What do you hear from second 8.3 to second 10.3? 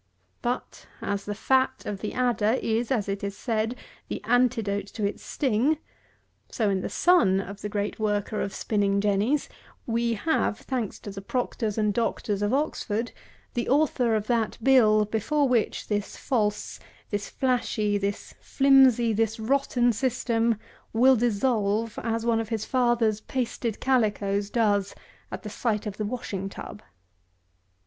of Spinning Jennies, we